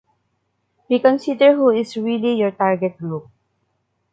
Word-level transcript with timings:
Reconsider 0.89 1.53
who 1.55 1.69
really 1.69 1.81
is 1.83 1.95
your 2.39 2.49
target 2.49 2.97
group. 2.97 3.29